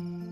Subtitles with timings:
[0.00, 0.29] Mm-hmm.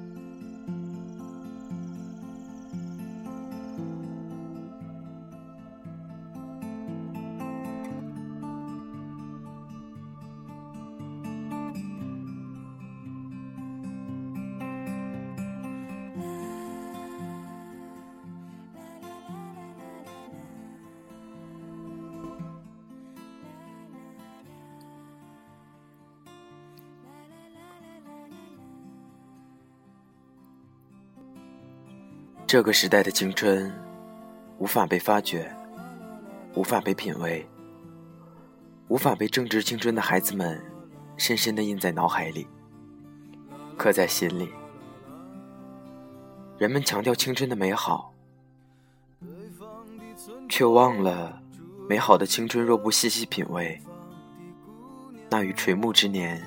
[32.48, 33.70] 这个时代的青春，
[34.56, 35.54] 无法被发掘，
[36.54, 37.46] 无法被品味，
[38.88, 40.58] 无法被正值青春的孩子们
[41.18, 42.48] 深深的印在脑海里，
[43.76, 44.48] 刻在心里。
[46.56, 48.14] 人们强调青春的美好，
[50.48, 51.42] 却忘了，
[51.86, 53.78] 美好的青春若不细细品味，
[55.28, 56.42] 那与垂暮之年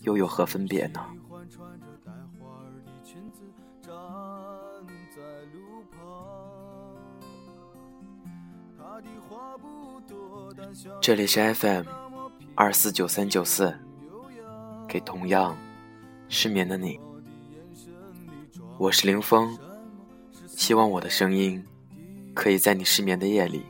[0.00, 1.06] 又有何分别呢？
[11.00, 11.84] 这里是 FM
[12.54, 13.74] 二四九三九四，
[14.88, 15.56] 给同样
[16.28, 16.98] 失眠的你，
[18.78, 19.56] 我是林峰，
[20.46, 21.64] 希望我的声音
[22.34, 23.64] 可以在你失眠的夜里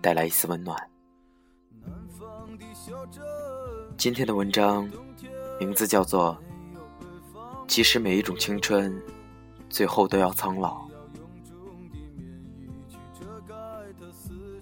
[0.00, 0.76] 带来一丝温暖。
[3.96, 4.88] 今天的文章
[5.58, 6.36] 名字叫做
[7.66, 9.00] 《其实每一种青春
[9.68, 10.86] 最后都要苍老》，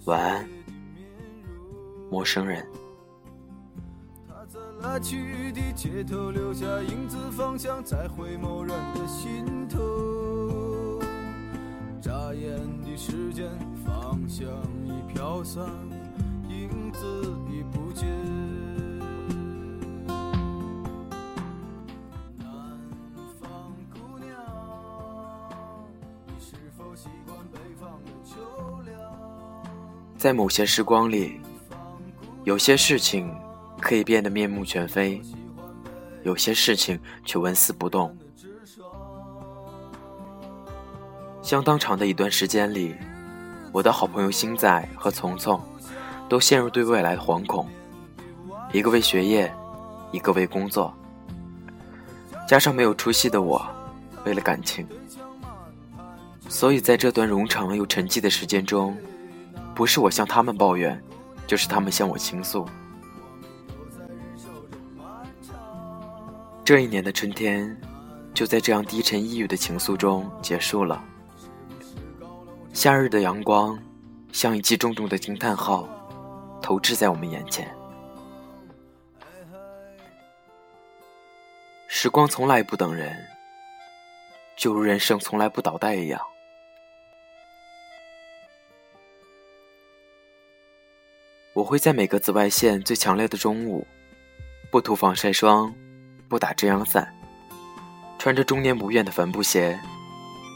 [0.05, 0.57] 晚安。
[2.09, 2.65] 陌生人
[4.27, 10.99] 他在拉去的街头留下影子方向在回眸人的心头
[12.01, 13.49] 眨眼的时间
[13.85, 14.47] 方向
[14.85, 15.65] 已飘散
[16.47, 17.36] 影子
[30.17, 31.39] 在某些时光里
[32.43, 33.31] 有些事情
[33.79, 35.21] 可以变得面目全非，
[36.23, 38.15] 有些事情却纹丝不动。
[41.43, 42.95] 相当长的一段时间里，
[43.71, 45.61] 我的好朋友星仔和丛丛
[46.27, 47.67] 都陷入对未来的惶恐，
[48.73, 49.53] 一个为学业，
[50.11, 50.91] 一个为工作，
[52.47, 53.63] 加上没有出息的我，
[54.25, 54.85] 为了感情，
[56.49, 58.97] 所以在这段冗长又沉寂的时间中，
[59.77, 60.99] 不是我向他们抱怨。
[61.47, 62.67] 就是他们向我倾诉。
[66.65, 67.73] 这一年的春天，
[68.33, 71.01] 就在这样低沉抑郁的情愫中结束了。
[72.73, 73.79] 夏日的阳光，
[74.33, 75.87] 像一记重重的惊叹号，
[76.61, 77.73] 投掷在我们眼前。
[81.87, 83.15] 时光从来不等人，
[84.57, 86.19] 就如人生从来不倒带一样。
[91.57, 93.83] 我会在每个紫外线最强烈的中午，
[94.69, 95.73] 不涂防晒霜，
[96.29, 97.11] 不打遮阳伞，
[98.19, 99.75] 穿着终年不变的帆布鞋，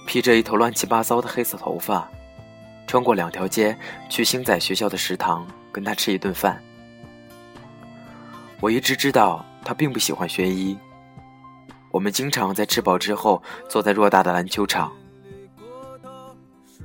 [0.05, 2.07] 披着一头乱七八糟的黑色头发，
[2.85, 3.75] 穿过两条街
[4.09, 6.61] 去星仔学校的食堂跟他吃一顿饭。
[8.59, 10.77] 我一直知道他并不喜欢学医，
[11.89, 14.91] 我们经常在吃饱之后坐在偌大的篮球场，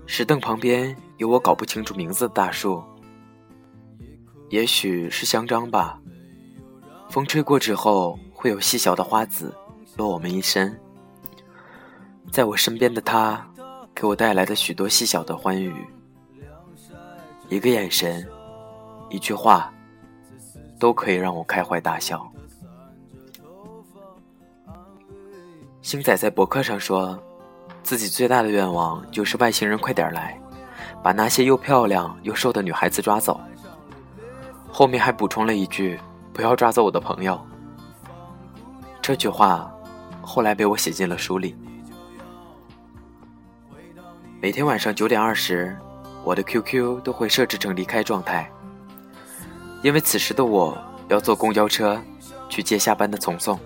[0.06, 2.82] 石凳旁边有我搞不清楚名字的大树。
[4.49, 6.01] 也许是香樟吧，
[7.09, 9.53] 风吹过之后，会有细小的花籽
[9.97, 10.79] 落我们一身。
[12.31, 13.45] 在我身边的他，
[13.95, 15.75] 给我带来的许多细小的欢愉，
[17.49, 18.25] 一个眼神，
[19.11, 19.73] 一句话，
[20.79, 22.31] 都可以让我开怀大笑。
[25.83, 27.19] 星仔在博客上说，
[27.83, 30.41] 自己最大的愿望就是外星人快点来，
[31.03, 33.41] 把那些又漂亮又瘦的女孩子抓走。
[34.78, 35.99] 后面还补充了一句
[36.34, 37.40] ：“不要抓走我的朋友。”
[39.00, 39.75] 这句话
[40.20, 41.56] 后来被我写进了书里。
[44.38, 45.75] 每天晚上九点二十，
[46.23, 48.52] 我的 QQ 都会设置成离开状态，
[49.82, 50.76] 因为此时的我
[51.08, 51.99] 要坐公交车
[52.50, 53.58] 去接下班的丛丛。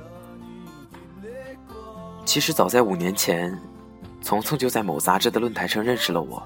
[2.25, 3.61] 其实早在五年前，
[4.23, 6.41] 聪聪就在某杂志的论坛上认识了我。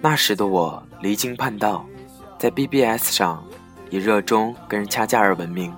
[0.00, 1.84] 那时的我离经叛道。
[2.44, 3.42] 在 BBS 上，
[3.88, 5.72] 以热衷跟人掐架而闻名。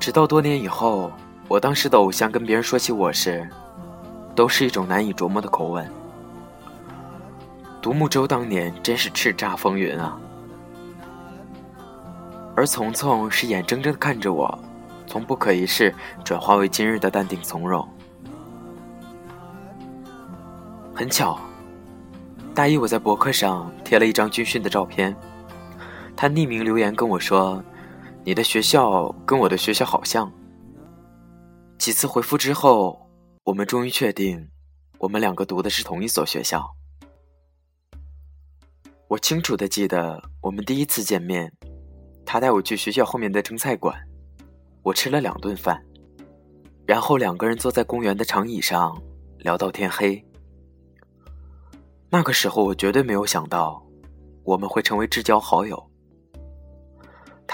[0.00, 1.12] 直到多年以后，
[1.46, 3.48] 我当时的偶像跟别人说起我时，
[4.34, 5.88] 都是一种难以琢磨的口吻。
[7.80, 10.18] 独木舟当年真是叱咤风云啊！
[12.56, 14.58] 而聪聪是眼睁睁看着我，
[15.06, 17.88] 从不可一世转化为今日的淡定从容。
[20.92, 21.38] 很巧，
[22.52, 25.14] 大一我在博客上贴了一张军训的照片，
[26.16, 27.62] 他匿名留言跟我说
[28.24, 30.32] ：“你的学校跟我的学校好像。”
[31.76, 33.10] 几次回复之后，
[33.42, 34.48] 我们终于确定，
[34.98, 36.64] 我们两个读的是同一所学校。
[39.08, 41.52] 我清楚的记得，我们第一次见面，
[42.24, 43.94] 他带我去学校后面的蒸菜馆，
[44.82, 45.84] 我吃了两顿饭，
[46.86, 48.96] 然后两个人坐在公园的长椅上
[49.38, 50.24] 聊到天黑。
[52.08, 53.84] 那个时候，我绝对没有想到，
[54.44, 55.90] 我们会成为至交好友。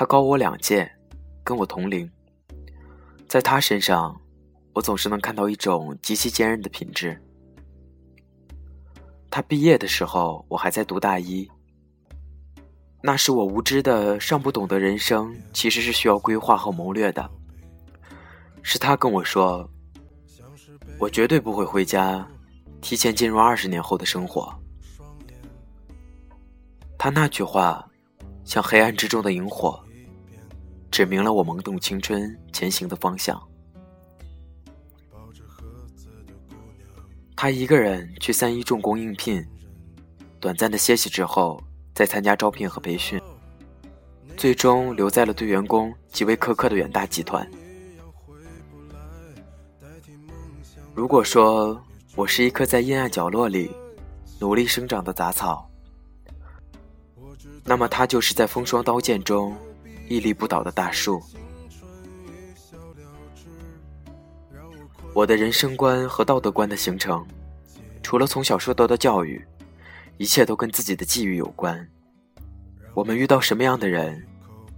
[0.01, 0.91] 他高我两届，
[1.45, 2.11] 跟我同龄，
[3.29, 4.19] 在他身上，
[4.73, 7.23] 我总是能看到一种极其坚韧的品质。
[9.29, 11.47] 他毕业的时候，我还在读大一。
[13.03, 17.31] 那时我无知的尚不懂得人生其实是需要规划和谋略的。
[18.63, 19.71] 是他跟我说
[20.99, 22.27] ：“我绝对不会回家，
[22.81, 24.51] 提前进入二十年后的生活。”
[26.97, 27.87] 他那句话，
[28.47, 29.79] 像黑暗之中的萤火，
[30.91, 33.41] 指明了我懵懂青春前行的方向。
[37.37, 39.43] 他一个人去三一重工应聘，
[40.39, 41.63] 短暂的歇息之后，
[41.95, 43.19] 再参加招聘和培训，
[44.37, 47.49] 最终留在了对员工极为苛刻的远大集团。
[50.93, 51.83] 如果说
[52.15, 53.71] 我是一棵在阴暗角落里
[54.39, 55.71] 努力生长的杂草，
[57.65, 59.57] 那么他就是在风霜刀剑中
[60.11, 61.23] 屹立不倒的大树。
[65.15, 67.25] 我的人生观和道德观的形成，
[68.03, 69.41] 除了从小受到的教育，
[70.19, 71.89] 一切都跟自己的际遇有关。
[72.93, 74.27] 我们遇到什么样的人，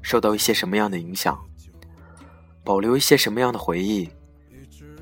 [0.02, 1.42] 受到一些什么样的影响，
[2.62, 4.10] 保留一些什么样的回忆，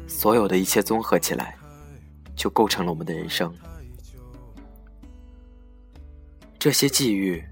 [0.06, 1.58] 所有的一切综合起来，
[2.36, 3.52] 就构成了我们的人生。
[6.56, 7.44] 这些际遇，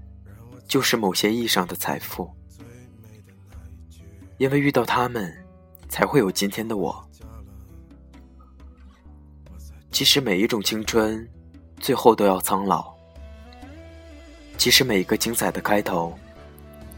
[0.65, 2.31] 就是某些意义上的财富，
[4.39, 5.31] 因为遇到他们，
[5.89, 7.05] 才会有今天的我。
[9.91, 11.27] 其实每一种青春，
[11.77, 12.95] 最后都要苍老；
[14.57, 16.17] 其实每一个精彩的开头，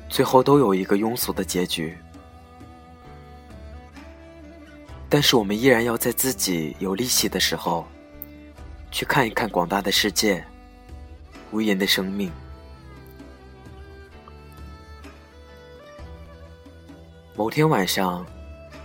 [0.08, 1.98] 最后都有一个庸俗的结局。
[5.10, 7.88] 但是我们依然要在自己有力气的时候，
[8.92, 10.46] 去看一看广大的世界，
[11.52, 12.32] 无垠的生命。
[17.42, 18.24] 某天晚上，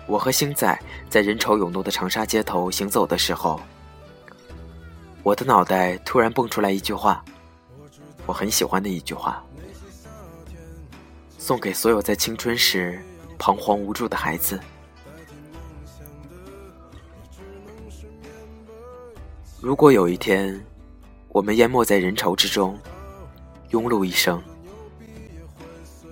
[0.06, 0.80] 我和星仔
[1.10, 3.60] 在人潮涌动的长沙街头行走的时候。
[5.22, 7.22] 我的脑袋突然蹦出来一句话，
[8.24, 9.44] 我很喜欢的一句话，
[11.36, 12.98] 送给所有在青春时
[13.36, 14.58] 彷徨无助的孩子。
[19.60, 20.58] 如果有一天，
[21.28, 22.74] 我们淹没在人潮之中，
[23.70, 24.42] 庸碌一生，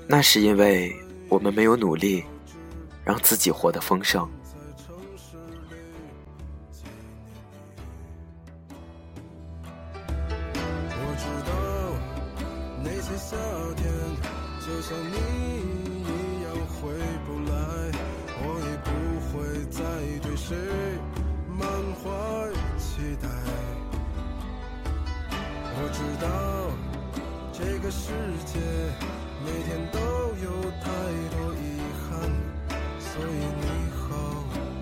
[0.06, 0.94] 那是因为
[1.30, 2.22] 我们没有努力，
[3.04, 5.36] 让自己活得丰盛，在城市
[5.68, 5.76] 里
[6.72, 6.88] 纪念
[7.20, 7.60] 你。
[10.96, 11.52] 我知道
[12.82, 13.36] 那些夏
[13.76, 13.84] 天
[14.60, 15.16] 就像你
[16.00, 16.80] 一样回
[17.26, 17.52] 不来，
[18.40, 18.88] 我也不
[19.28, 19.32] 会
[19.70, 19.78] 再
[20.22, 20.56] 对谁
[21.46, 21.60] 满
[22.00, 22.02] 怀
[22.78, 23.28] 期待。
[25.76, 26.26] 我知道
[27.52, 28.02] 这个世
[28.46, 28.58] 界
[29.44, 29.98] 每天都
[30.42, 30.48] 有
[30.80, 30.84] 太
[31.36, 31.60] 多遗
[32.08, 32.53] 憾。
[33.14, 34.73] 所以你好。